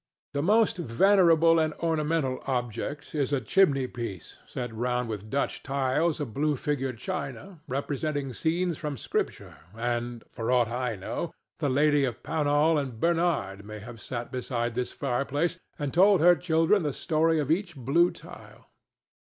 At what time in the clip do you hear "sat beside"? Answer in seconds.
14.01-14.73